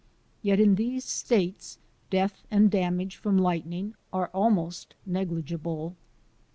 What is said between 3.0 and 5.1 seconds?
from lightning are almost